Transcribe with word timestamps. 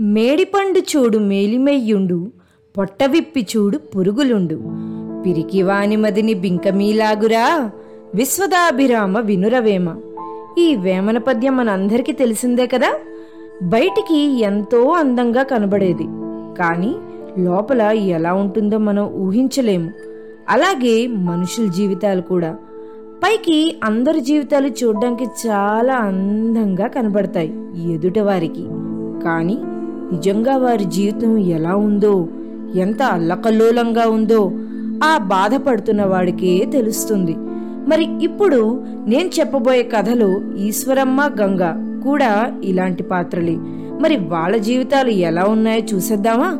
మేడిపండు 0.00 0.78
చూడు 0.78 1.18
మేలిమెయ్యుండు 1.18 2.26
పొట్టవిప్పి 2.78 3.46
చూడు 3.56 3.78
పురుగులుండు. 3.78 4.62
పిరికివాని 5.26 5.96
మదిని 5.96 6.34
బింకమీలాగురా 6.34 7.70
విశ్వదాభిరామ 8.14 9.18
వినురవేమ. 9.18 9.96
ఈ 10.58 10.76
వేమన 10.76 11.18
పద్యం 11.18 11.56
మనందరికీ 11.56 12.12
తెలిసిందే 12.12 12.66
కదా? 12.66 12.92
బయటికి 13.62 14.40
ఎంతో 14.40 14.88
అందంగా 14.88 15.42
కనబడేది. 15.42 16.04
కానీ 16.58 16.94
లోపల 17.38 17.80
ఎలా 17.82 18.32
ఉంటుందో 18.32 18.78
మనం 18.78 19.12
ఊహించలేము. 19.12 19.90
అలాగే 20.48 21.06
మనుషుల 21.06 21.66
జీవితాలు 21.66 22.22
కూడా. 22.22 22.56
పైకి 23.24 23.76
అందరి 23.84 24.20
జీవితాలు 24.20 24.66
చూడడానికి 24.66 25.24
చాలా 25.24 25.94
అందంగా 25.94 26.86
కనబడతాయి 26.86 27.54
ఎదుటవారికి. 27.92 28.66
కానీ 29.24 29.58
నిజంగా 30.12 30.56
వారి 30.56 30.84
జీవితం 30.84 31.38
ఎలా 31.38 31.76
ఉందో 31.76 32.28
ఎంత 32.74 33.02
అల్లకల్లోలంగా 33.02 34.08
ఉందో 34.08 34.52
ఆ 35.04 35.18
బాధపడుతున్న 35.18 36.04
వాడికే 36.04 36.64
తెలుస్తుంది. 36.72 37.36
మరి 37.88 38.24
ఇప్పుడు 38.24 38.84
నేను 39.06 39.28
చెప్పబోయే 39.28 39.82
కథలు 39.82 40.54
ఈశ్వరమ్మ 40.56 41.30
గంగ 41.40 41.92
కూడా 42.04 42.60
ఇలాంటి 42.64 43.02
పాత్రలే. 43.02 43.56
మరి 44.00 44.16
వాళ్ళ 44.16 44.56
జీవితాలు 44.56 45.08
ఎలా 45.08 45.44
ఉన్నాయో 45.44 45.96
చూసేద్దామా? 45.96 46.58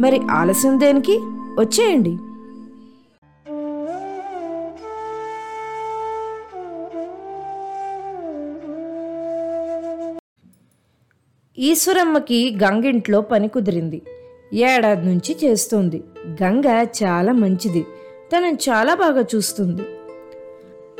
మరి 0.00 0.20
ఆలస్యం 0.30 0.80
దేనికి? 0.80 1.18
వచ్చేయండి. 1.58 2.18
ఈశ్వరమ్మకి 11.58 12.58
గంగింట్లో 12.64 13.20
పని 13.20 13.48
కుదిరింది. 13.48 14.02
ఏడాది 14.52 15.06
నుంచి 15.06 15.36
చేస్తుంది. 15.44 16.04
గంగ 16.42 16.86
చాలా 17.02 17.32
మంచిది. 17.32 17.86
తను 18.32 18.46
చాలా 18.46 18.94
బాగా 18.94 19.24
చూస్తుంది. 19.34 19.82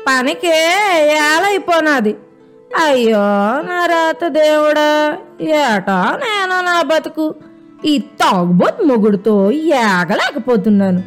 పనికే 0.07 0.57
ఏలైపోనాది. 1.11 2.15
అయ్యో 2.85 3.17
నా 3.61 3.85
రాత 3.85 4.27
దేవుడా 4.27 5.17
ఏటా 5.41 6.19
నేను 6.23 6.61
నా 6.61 6.81
బతుకు? 6.81 7.35
ఈ 7.85 7.97
తాగుబోతు 7.97 8.83
మొగుడుతో 8.83 9.51
ఏగలేకపోతున్నాను. 9.51 11.03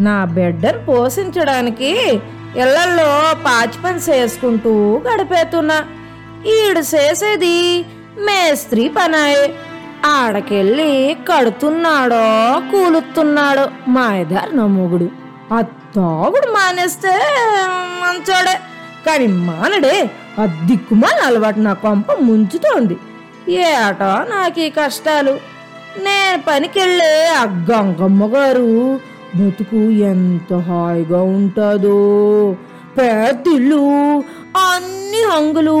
నా 0.00 0.24
బిడ్డను 0.24 0.84
పోషించడానికి 0.84 1.90
ఇళ్ళలో 2.56 3.34
పాచి 3.44 3.82
పని 3.84 3.98
చేసుకుంటూ 3.98 5.02
గడిపేతున్నా. 5.08 5.84
ఈడు 6.46 6.78
చేసేది 6.78 7.84
మేస్త్రి 8.18 8.90
పనాయే. 8.98 9.54
ఆడకెళ్ళి 10.06 11.16
కడుతున్నాడో 11.30 12.22
కూలుతున్నాడో 12.70 13.68
మాయదారి 13.88 14.56
నా 14.56 14.66
మొగుడు. 14.66 15.08
ఆ 15.54 15.60
తాగుడు 15.96 16.46
మానేస్తే 16.46 17.08
మంచోడే. 18.02 18.58
కానీ 19.06 19.26
మానడే 19.26 20.10
ఆ 20.40 20.44
దిక్కుమాల 20.46 21.26
అలవాటు 21.26 21.58
నా 21.58 21.72
కొంప 21.72 22.12
ముంచుతోంది. 22.12 22.96
ఏటో 23.52 24.34
నాకు 24.34 24.60
ఈ 24.60 24.70
కష్టాలు. 24.70 25.30
నేను 25.98 26.42
పనికెళ్ళే 26.48 27.26
ఆ 27.26 27.44
గంగమ్మ 27.44 28.36
గారు 28.36 29.00
బతుకు 29.36 29.76
ఎంత 29.76 30.54
హాయిగా 30.54 31.22
ఉంటుందో. 31.22 31.96
పెద్దిల్లు 32.96 33.82
అన్ని 34.56 35.22
హంగులు. 35.32 35.78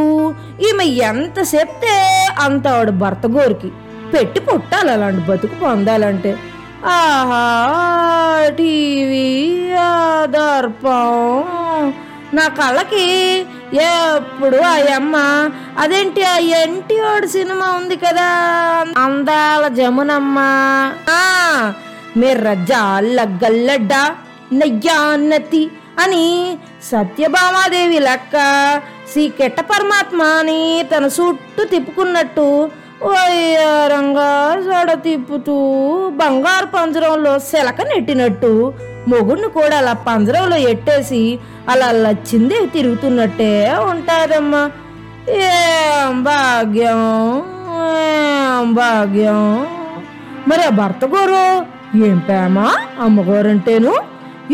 ఈమె 0.60 0.84
ఎంత 0.84 1.38
చెప్తే 1.54 2.26
అంత 2.38 2.68
ఆవిడ 2.68 2.90
భర్త 2.90 3.26
గోరికి 3.26 3.70
పెట్టి 4.14 4.40
పుట్టాలి 4.40 4.90
అలాంటి 4.90 5.20
బతుకు 5.20 5.54
పొందాలంటే. 5.54 6.36
ఆహా 6.86 7.44
టీవీ 8.48 9.68
దర్పం 10.24 11.14
నా 12.34 12.48
కళ్ళకి 12.48 13.06
ఎప్పుడు 13.74 14.56
ఆ 14.56 14.94
అమ్మ 14.94 15.16
అదేంటి 15.78 16.24
ఆ 16.24 16.38
ఎన్టీఓడు 16.38 17.26
సినిమా 17.26 17.66
ఉంది 17.70 17.96
కదా? 17.96 18.28
అందాల 18.98 19.68
జమునమ్మ. 19.68 20.38
ఆ, 21.10 21.72
మిర్ర 22.16 22.48
గల్లడ్డ 22.72 23.20
గల్లడ్డ 23.44 23.92
నయ్యాన్నతి 24.52 25.70
అని 25.98 26.58
సత్యభామాదేవి 26.82 27.98
లెక్క. 27.98 28.36
శ్రీ 29.12 29.28
కెట్ట 29.28 29.60
పరమాత్మ 29.60 30.22
అని 30.22 30.84
తన 30.92 31.04
చుట్టూ 31.04 31.64
తిప్పుకున్నట్టు 31.64 32.70
వయ్యారంగా 33.02 34.56
జడ 34.64 34.92
తిప్పుతూ 35.02 35.56
బంగారు 36.08 36.66
పంజరంలో 36.66 37.38
శలక 37.38 37.80
నెట్టినట్టు 37.82 38.72
మొగుడిని 39.08 39.48
కూడా 39.48 39.76
అలా 39.78 39.92
పంజరంలో 39.92 40.56
ఎట్టేసి 40.56 41.38
అలా 41.68 41.90
లచ్చింది 41.90 42.66
తిరుగుతున్నట్టే 42.66 43.74
ఉంటారమ్మా 43.90 44.70
ఏం 45.28 46.22
భాగ్యం 46.22 47.02
ఏం 48.00 48.74
భాగ్యం. 48.74 49.66
మరి 50.48 50.62
ఆ 50.62 50.68
భర్త 50.68 51.04
గోరు 51.04 51.44
ఏం 52.04 52.18
ప్రేమ? 52.18 52.58
అమ్మగోరంటేను 53.00 53.94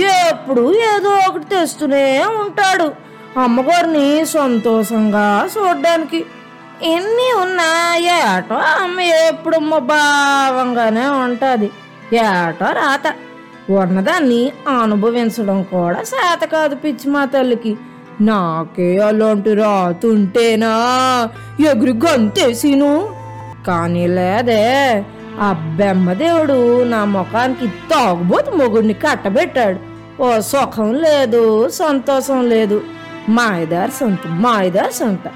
ఎప్పుడు 0.01 0.75
ఏదో 0.75 1.11
ఒకటి 1.29 1.45
తెస్తూనే 1.45 2.25
ఉంటాడు 2.25 2.93
అమ్మగారిని 3.41 4.27
సంతోషంగా 4.27 5.49
చూడడానికి. 5.59 6.27
ఎన్ని 6.83 7.43
ఉన్నా 7.43 7.97
ఏటో 7.97 8.55
అమ్మ 8.55 9.01
ఎప్పుడు 9.01 9.59
భావంగానే 9.79 11.07
ఉంటుంది. 11.07 11.71
ఏటో 12.17 12.65
రాత. 12.65 13.15
ఉన్నదాన్ని 13.71 14.53
అనుభవించడం 14.83 15.63
కూడా 15.63 16.03
శాత 16.03 16.45
కాదు 16.45 16.75
పిచ్చి 16.75 17.11
మా 17.11 17.25
తల్లికి. 17.25 17.77
నాకే 18.21 18.99
అలాంటి 18.99 19.55
రాతుంటేనా? 19.55 20.69
ఎగురు 21.71 21.93
గంతేసిను. 21.93 23.15
కానీ 23.67 24.07
లేదే 24.07 25.05
ఆ 25.41 25.75
బెమ్మదేవుడు 25.77 26.85
నా 26.85 27.05
ముఖానికి 27.05 27.67
తాగుబోతు 27.67 28.51
మొగుడిని 28.51 28.95
కట్టబెట్టాడు. 28.95 29.79
ఓ 30.23 30.41
సుఖం 30.41 30.95
లేదు 30.95 31.69
సంతోషం 31.69 32.49
లేదు. 32.49 32.83
మాయదారి 33.29 33.91
సొంత 33.91 34.19
మాయదారి 34.27 34.93
సొంత. 34.93 35.31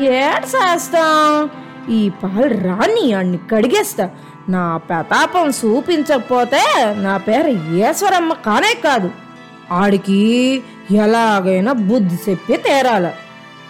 ఏడ 0.00 0.44
చేస్తాం 0.44 1.50
ఈ 1.92 2.08
పాలు 2.08 2.64
రాని 2.64 3.12
అన్ని 3.12 3.38
కడిగేస్తా. 3.52 4.10
నా 4.48 4.76
ప్రతాపం 4.76 5.50
చూపించకపోతే 5.50 6.62
నా 6.98 7.16
పేరు 7.16 7.48
ఈశ్వరమ్మ 7.48 8.32
కానే 8.32 8.80
కాదు. 8.84 9.10
ఆడికి 9.72 10.62
ఎలాగైనా 10.90 11.72
బుద్ధి 11.72 12.30
చెప్పి 12.30 12.56
తీరాల. 12.56 13.10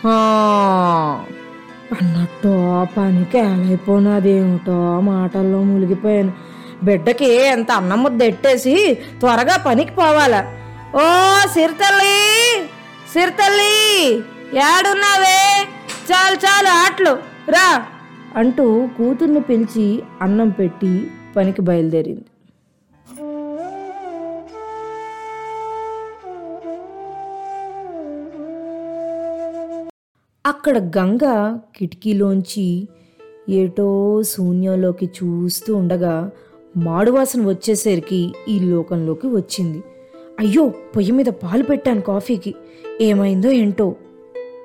ఆ, 0.06 1.24
అన్నట్టు 1.92 2.52
పనికి 2.96 3.38
ఏలైపోయినదేమిటో 3.38 5.00
మాటల్లో 5.00 5.62
మునిగిపోయాను. 5.62 6.32
బిడ్డకి 6.82 7.28
ఎంత 7.34 7.72
అన్నం 7.72 8.02
ముద్ద 8.02 8.22
ఎట్టేసి 8.22 8.98
త్వరగా 9.20 9.56
పనికి 9.56 9.92
పోవాలా. 9.92 10.40
ఓ 10.94 11.04
సిరితల్లి 11.54 12.18
సిరితల్లి 13.12 13.74
ఏడున్నావే? 14.68 15.40
చాలు 16.10 16.36
చాలు 16.36 16.68
ఆటలు 16.68 17.14
రా 17.50 17.68
అంటూ 18.36 18.88
కూతుర్ని 18.98 19.40
పిలిచి 19.40 20.02
అన్నం 20.22 20.48
పెట్టి 20.48 21.06
పనికి 21.36 21.62
బయలుదేరింది. 21.62 22.24
అక్కడ 30.46 30.78
గంగ 30.78 31.18
కిటికీలోంచి 31.76 32.88
ఏటో 33.48 34.22
శూన్యంలోకి 34.22 35.06
చూస్తూ 35.06 35.76
ఉండగా 35.76 36.30
మాడువాసన 36.76 37.48
వచ్చేసరికి 37.48 38.32
ఈ 38.48 38.60
లోకంలోకి 38.60 39.26
వచ్చింది. 39.26 39.82
అయ్యో 40.40 40.68
పొయ్యి 40.68 41.12
మీద 41.12 41.26
పాలు 41.26 41.62
పెట్టాను 41.62 42.00
కాఫీకి. 42.00 42.54
ఏమైందో 43.00 43.50
ఏంటో 43.50 43.96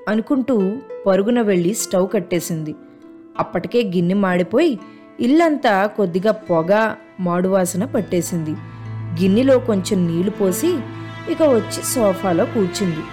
అనుకుంటూ 0.07 0.77
పరుగున 1.07 1.41
వెళ్ళి 1.41 1.73
స్టవ్ 1.73 2.09
కట్టేసింది. 2.09 2.75
అప్పటికే 3.39 3.83
గిన్నె 3.83 4.13
మాడిపోయి 4.13 4.79
ఇల్లంతా 5.19 5.85
కొద్దిగా 5.85 6.31
పొగ 6.31 6.95
మాడువాసన 7.19 7.85
పట్టేసింది. 7.85 8.51
గిన్నెలో 9.21 9.59
కొంచెం 9.59 10.07
నీళ్ళు 10.07 10.31
పోసి 10.31 10.79
ఇక 11.31 11.41
వచ్చి 11.41 11.83
సోఫాలో 11.83 12.45
కూర్చుంది. 12.45 13.03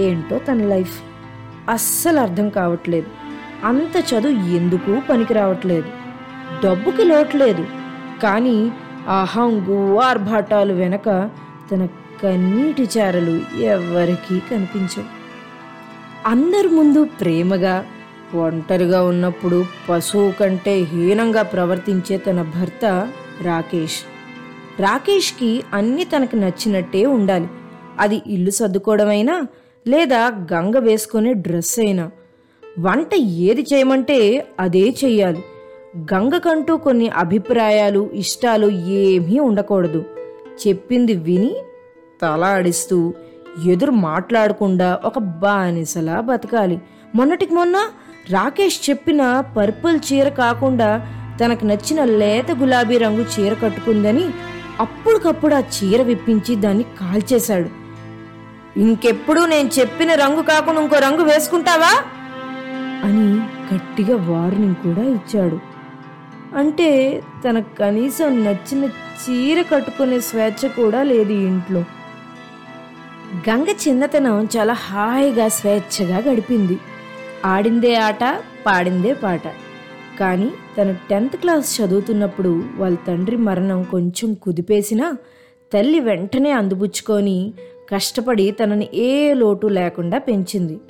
ఏంటో 0.00 0.38
తన 0.38 0.66
లైఫ్? 0.66 1.11
అస్సలు 1.70 2.20
అర్థం 2.20 2.48
కావట్లేదు. 2.48 3.06
అంత 3.64 4.14
చదువు 4.14 4.32
ఎందుకు 4.32 5.02
పనికి 5.10 5.34
రావట్లేదు? 5.34 5.86
డబ్బుకి 6.64 7.04
లోట్లేదు. 7.04 7.66
కానీ 8.22 8.72
ఆ 9.08 9.24
హంగు 9.24 9.98
ఆర్భాటాలు 9.98 10.72
వెనక 10.72 11.30
తన 11.72 11.86
కన్నీటి 12.22 12.88
చారలు 12.98 13.60
ఎవ్వరికీ 13.60 14.38
కనిపించవు. 14.38 15.04
అందరి 16.26 16.68
ముందు 16.68 17.04
ప్రేమగా 17.04 17.84
ఒంటరిగా 18.34 19.02
ఉన్నప్పుడు 19.02 19.64
పశువు 19.88 20.30
కంటే 20.30 20.78
హీనంగా 20.78 21.42
ప్రవర్తించే 21.42 22.16
తన 22.16 22.42
భర్త 22.42 23.08
రాకేష్. 23.42 23.96
రాకేష్కి 24.80 25.62
అన్నీ 25.72 26.04
తనకు 26.04 26.36
నచ్చినట్టే 26.36 27.06
ఉండాలి. 27.06 27.48
అది 27.98 28.22
ఇల్లు 28.26 28.50
సర్దుకోవడమైనా 28.50 29.46
లేదా 29.88 30.28
గంగ 30.52 30.78
వేసుకునే 30.78 31.32
డ్రెస్ 31.32 31.80
అయినా. 31.80 32.10
వంట 32.78 33.14
ఏది 33.14 33.66
చేయమంటే 33.74 34.46
అదే 34.60 34.94
చెయ్యాలి. 35.04 35.44
గంగకంటూ 35.96 36.76
కొన్ని 36.76 37.08
అభిప్రాయాలు 37.08 38.10
ఇష్టాలు 38.12 38.66
ఏమీ 38.70 39.38
ఉండకూడదు. 39.38 40.04
చెప్పింది 40.66 41.12
విని 41.12 41.56
తల 42.22 42.44
ఆడిస్తూ 42.44 43.14
ఎదురు 43.66 43.90
మాట్లాడకుండా 43.90 45.00
ఒక 45.04 45.18
బానిసలా 45.18 46.20
బతకాలి. 46.20 46.80
మొన్నటికి 47.14 47.54
మొన్న 47.54 47.76
రాకేష్ 48.30 48.90
చెప్పిన 48.90 49.44
పర్పుల్ 49.56 50.00
చీర 50.12 50.28
కాకుండా 50.28 51.06
తనకు 51.44 51.64
నచ్చిన 51.64 52.04
లేత 52.04 52.52
గులాబీ 52.52 52.98
రంగు 52.98 53.24
చీర 53.24 53.54
కట్టుకుందని 53.54 54.24
అప్పటికప్పుడు 54.80 55.54
ఆ 55.54 55.60
చీర 55.60 56.02
విప్పించి 56.02 56.56
దాన్ని 56.56 56.82
కాల్చేశాడు. 56.82 57.81
ఇంకెప్పుడు 58.76 59.40
నేను 59.40 59.70
చెప్పిన 59.80 60.14
రంగు 60.14 60.42
కాకుండా 60.42 60.80
ఇంకో 60.80 60.98
రంగు 60.98 61.22
వేసుకుంటావా? 61.22 62.02
అని 63.04 63.38
గట్టిగా 63.74 64.16
వార్నింగ్ 64.16 64.74
కూడా 64.74 65.02
ఇచ్చాడు. 65.02 65.60
అంటే 66.56 67.22
తనకు 67.48 67.76
కనీసం 67.76 68.44
నచ్చిన 68.44 68.84
చీర 68.84 69.62
కట్టుకునే 69.62 70.20
స్వేచ్ఛ 70.20 70.68
కూడా 70.68 71.02
లేదు 71.02 71.32
ఇంట్లో. 71.32 71.84
గంగ 73.48 73.66
చిన్నతనం 73.88 74.48
చాలా 74.56 74.72
హాయిగా 74.72 75.48
స్వేచ్ఛగా 75.48 76.18
గడిపింది. 76.18 76.78
ఆడిందే 77.44 77.94
ఆట 77.94 78.40
పాడిందే 78.66 79.12
పాట. 79.12 79.42
కానీ 80.20 80.52
తను 80.78 80.96
టెన్త్ 81.10 81.36
క్లాస్ 81.36 81.80
చదువుతున్నప్పుడు 81.80 82.64
వాళ్ళ 82.76 82.96
తండ్రి 83.08 83.36
మరణం 83.36 83.82
కొంచెం 83.82 84.34
కుదిపేసినా 84.34 85.12
తల్లి 85.72 86.00
వెంటనే 86.00 86.50
అందుబుచ్చుకొని 86.50 87.54
కష్టపడి 87.92 88.50
తనని 88.50 88.88
ఏ 88.94 89.34
లోటు 89.34 89.66
లేకుండా 89.66 90.18
పెంచింది. 90.18 90.80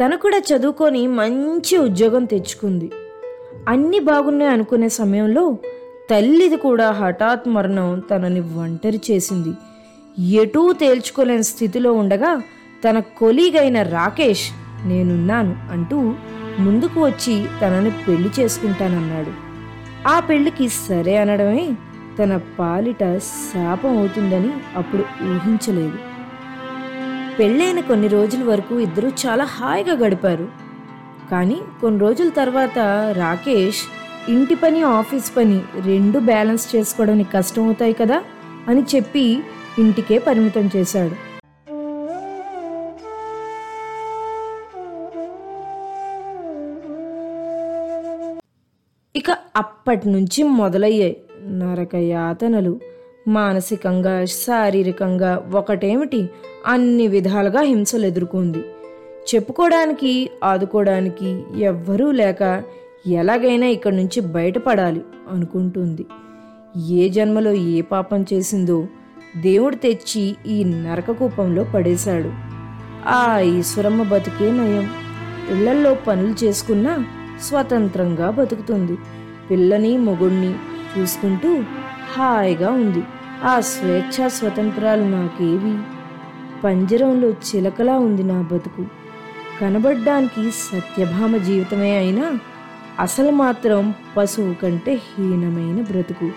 తను 0.00 0.16
కూడా 0.16 0.38
చదువుకొని 0.38 1.06
మంచి 1.06 1.78
ఉద్యోగం 1.78 2.24
తెచ్చుకుంది. 2.24 2.90
అన్నీ 3.68 3.98
బాగున్నాయి 3.98 4.52
అనుకునే 4.52 4.88
సమయంలో 4.88 5.58
తల్లిది 6.10 6.56
కూడా 6.56 6.90
హఠాత్ 6.90 7.48
మరణం 7.48 8.02
తనని 8.10 8.40
ఒంటరి 8.40 9.00
చేసింది. 9.10 9.52
ఎటూ 10.18 10.72
తేల్చుకోలేని 10.72 11.44
స్థితిలో 11.44 11.92
ఉండగా 11.92 12.42
తన 12.84 12.98
కొలీగైన 13.00 13.82
రాకేష్ 13.82 14.50
నేనున్నాను 14.86 15.56
అంటూ 15.72 16.14
ముందుకు 16.58 17.04
వచ్చి 17.04 17.44
తనని 17.62 17.90
పెళ్ళి 17.90 18.30
చేసుకుంటానన్నాడు. 18.40 19.32
ఆ 20.08 20.20
పెళ్ళికి 20.20 20.68
సరే 20.68 21.16
అనడమే 21.16 21.68
తన 22.18 22.40
పాలిట 22.58 23.18
శాపం 23.18 23.98
అవుతుందని 23.98 24.50
అప్పుడు 24.76 25.04
ఊహించలేదు. 25.24 26.13
పెళ్ళైన 27.38 27.80
కొన్ని 27.88 28.08
రోజుల 28.08 28.42
వరకు 28.48 28.74
ఇద్దరూ 28.80 29.08
చాలా 29.22 29.44
హాయిగా 29.54 29.94
గడిపారు. 30.02 30.46
కానీ 31.30 31.58
కొన్ని 31.80 31.98
రోజుల 32.00 32.28
తర్వాత 32.38 32.78
రాకేష్ 33.18 33.82
ఇంటి 34.34 34.54
పని 34.54 34.80
ఆఫీస్ 34.98 35.28
పని 35.36 35.58
రెండు 35.86 36.18
బ్యాలెన్స్ 36.30 36.64
చేసుకోవడానికి 36.76 37.30
కష్టం 37.36 37.64
అవుతాయి 37.64 37.94
కదా 38.00 38.18
అని 38.68 38.82
చెప్పి 38.94 39.24
ఇంటికే 39.78 40.18
పరిమితం 40.28 40.66
చేశాడు. 40.76 41.16
ఇక 49.16 49.30
అప్పటి 49.56 50.06
నుంచి 50.08 50.42
మొదలయ్యాయి 50.60 51.16
నరక 51.60 51.94
యాతనలు 51.94 52.74
మానసికంగా 53.28 54.24
శారీరకంగా 54.24 55.50
ఒకటేమిటి? 55.54 56.30
అన్ని 56.66 57.06
విధాలుగా 57.06 57.60
హింసలు 57.60 58.06
ఎదుర్కొంది. 58.06 58.58
చెప్పుకోవడానికి 59.34 60.30
ఆదుకోవడానికి 60.44 61.44
ఎవ్వరూ 61.56 62.10
లేక 62.10 62.62
ఎలాగైనా 63.06 63.66
ఇక్కడి 63.66 63.96
నుంచి 63.96 64.20
బయటపడాలి 64.20 65.00
అనుకుంటుంది. 65.30 66.06
ఏ 66.88 67.08
జన్మలో 67.08 67.52
ఏ 67.52 67.80
పాపం 67.80 68.24
చేసిందో 68.32 68.86
దేవుడు 69.36 69.76
తెచ్చి 69.76 70.36
ఈ 70.46 70.64
నరక 70.64 71.10
కూపంలో 71.10 71.64
పడేశాడు. 71.64 72.30
ఆ 73.08 73.38
ఈశ్వరమ్మ 73.38 74.02
బతికే 74.02 74.50
నయం. 74.52 74.90
ఇళ్ళల్లో 75.50 75.94
పనులు 75.94 76.44
చేసుకున్నా 76.44 77.06
స్వతంత్రంగా 77.42 78.30
బతుకుతుంది. 78.30 78.98
పిల్లని 79.50 79.98
మొగుణ్ణి 79.98 80.54
చూసుకుంటూ 80.98 81.62
హాయిగా 82.16 82.70
ఉంది. 82.70 83.02
ఆ 83.44 83.60
స్వేచ్ఛా 83.60 84.28
స్వతంత్రాలు 84.28 85.02
నాకేవి? 85.02 85.78
పంజరంలో 86.64 87.30
చిలకలా 87.30 87.98
ఉంది 87.98 88.22
నా 88.22 88.48
బతుకు. 88.52 88.86
కనబడ్డానికి 89.60 90.50
సత్యభామ 90.50 91.36
జీవితమే 91.36 91.96
అయినా 91.96 92.38
అసలు 93.00 93.30
మాత్రం 93.30 93.94
పశువు 94.16 94.54
కంటే 94.54 94.94
హీనమైన 94.94 95.82
బ్రతుకు. 95.82 96.30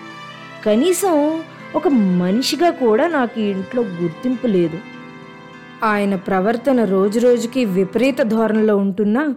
కనీసం 0.66 1.42
ఒక 1.74 1.88
మనిషిగా 1.88 2.70
కూడా 2.70 3.08
నాకు 3.08 3.40
ఇంట్లో 3.40 3.82
గుర్తింపు 3.82 4.46
లేదు. 4.46 4.78
ఆయన 5.84 6.14
ప్రవర్తన 6.14 6.84
రోజురోజుకి 6.84 7.64
విపరీత 7.64 8.22
ధోరణిలో 8.22 8.76
ఉంటున్నా 8.76 9.34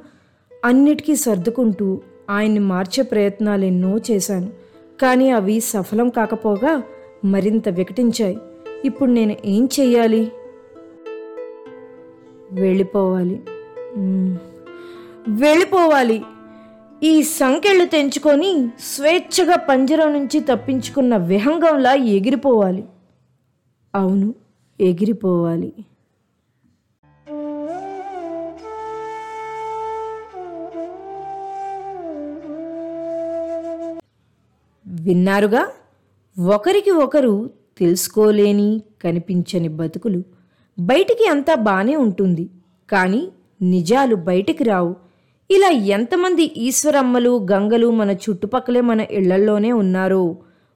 అన్నిటికీ 0.65 1.15
సర్దుకుంటూ 1.15 2.01
ఆయన్ని 2.29 2.59
మార్చే 2.59 3.03
ప్రయత్నాలు 3.03 3.65
ఎన్నో 3.65 3.99
చేశాను. 4.11 4.60
కానీ 5.01 5.29
అవి 5.29 5.59
సఫలం 5.59 6.09
కాకపోగా 6.09 6.83
మరింత 7.25 7.69
వికటించాయి. 7.69 8.37
ఇప్పుడు 8.85 9.11
నేను 9.11 9.35
ఏం 9.45 9.69
చెయ్యాలి? 9.79 10.31
వెళ్ళిపోవాలి. 12.51 13.43
వెళ్ళిపోవాలి. 15.27 16.23
ఈ 17.03 17.23
సంకెళ్ళు 17.23 17.85
తెంచుకొని 17.85 18.67
స్వేచ్ఛగా 18.79 19.55
పంజరం 19.55 20.13
నుంచి 20.13 20.39
తప్పించుకున్న 20.39 21.17
విహంగంలా 21.17 21.93
ఎగిరిపోవాలి. 21.93 22.83
అవును 23.95 24.35
ఎగిరిపోవాలి. 24.79 25.73
విన్నారుగా? 35.01 35.63
ఒకరికి 36.39 36.91
ఒకరు 36.91 37.33
తెలుసుకోలేని 37.77 38.81
కనిపించని 39.03 39.69
బతుకులు 39.69 40.19
బయటికి 40.79 41.25
అంతా 41.29 41.55
బానే 41.55 41.95
ఉంటుంది. 41.95 42.45
కానీ 42.89 43.21
నిజాలు 43.61 44.15
బయటికి 44.15 44.63
రావు. 44.63 44.95
ఇలా 45.49 45.69
ఎంతమంది 45.69 46.43
ఈశ్వరమ్మలు 46.57 47.47
గంగలు 47.51 47.91
మన 47.91 48.11
చుట్టుపక్కలే 48.11 48.81
మన 48.81 49.01
ఇళ్ళల్లోనే 49.11 49.71
ఉన్నారో? 49.71 50.35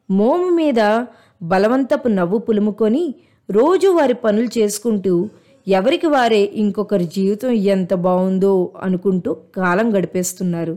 మోము 0.09 0.49
మీద 0.49 1.05
బలవంతపు 1.43 2.07
నవ్వు 2.07 2.37
పులుముకొని 2.37 3.15
రోజు 3.49 3.87
వారి 3.87 4.13
పనులు 4.13 4.49
చేసుకుంటూ 4.57 5.29
ఎవరికి 5.67 6.07
వారే 6.07 6.41
ఇంకొకరి 6.53 7.05
జీవితం 7.05 7.51
ఎంత 7.51 7.93
బాగుందో 7.93 8.71
అనుకుంటూ 8.81 9.33
కాలం 9.33 9.97
గడిపేస్తున్నారు. 9.97 10.75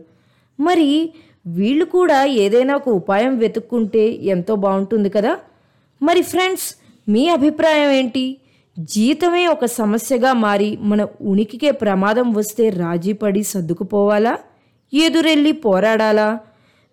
మరి 0.60 0.88
వీళ్ళు 1.48 1.84
కూడా 1.84 2.24
ఏదైనా 2.24 2.76
ఒక 2.76 2.88
ఉపాయం 2.88 3.38
వెతుక్కుంటే 3.38 4.08
ఎంతో 4.08 4.54
బాగుంటుంది 4.54 5.10
కదా? 5.10 5.38
మరి 6.02 6.22
ఫ్రెండ్స్ 6.22 6.74
మీ 7.10 7.28
అభిప్రాయం 7.28 7.90
ఏంటి? 7.90 8.36
జీతమే 8.78 9.46
ఒక 9.46 9.64
సమస్యగా 9.64 10.32
మారి 10.32 10.78
మన 10.80 11.06
ఉనికికే 11.20 11.70
ప్రమాదం 11.70 12.32
వస్తే 12.32 12.68
రాజీపడి 12.68 13.42
సర్దుకుపోవాలా? 13.42 14.38
ఎదురెళ్ళి 14.94 15.52
పోరాడాలా? 15.52 16.38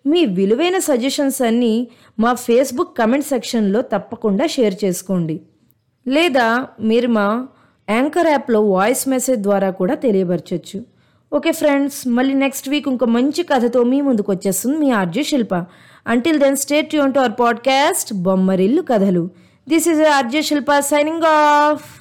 మీ 0.06 0.24
విలువైన 0.24 0.78
సజెషన్స్ 0.78 1.42
అన్నీ 1.42 1.88
మా 2.18 2.34
ఫేస్బుక్ 2.34 2.98
కమెంట్ 2.98 3.26
సెక్షన్లో 3.26 3.82
తప్పకుండా 3.82 4.46
షేర్ 4.46 4.74
చేసుకోండి. 4.84 5.40
లేదా 6.08 6.66
మీరు 6.80 7.08
మా 7.08 7.48
యాంకర్ 7.90 8.26
యాప్లో 8.26 8.60
వాయిస్ 8.60 9.08
మెసేజ్ 9.08 9.40
ద్వారా 9.40 9.70
కూడా 9.70 9.94
తెలియపరచచ్చు. 9.94 10.95
ఓకే 11.36 11.52
ఫ్రెండ్స్ 11.52 12.08
మళ్ళీ 12.08 12.34
నెక్స్ట్ 12.34 12.68
వీక్ 12.68 12.88
ఇంకో 12.88 13.06
మంచి 13.06 13.42
కథతో 13.42 13.82
మీ 13.82 14.00
ముందుకు 14.00 14.32
వచ్చేస్తుంది 14.32 14.78
మీ 14.78 14.90
RJ 14.90 15.22
Shilpa. 15.22 15.54
Until 16.06 16.38
then 16.38 16.56
stay 16.56 16.94
Yoon 16.94 17.14
to 17.14 17.18
our 17.18 17.32
podcast 17.40 18.14
Bommarillu 18.14 18.82
Kathalu. 18.82 19.30
This 19.68 19.88
is 19.88 20.02
RJ 20.02 20.42
Shilpa 20.42 20.78
signing 20.78 21.22
off 21.26 21.95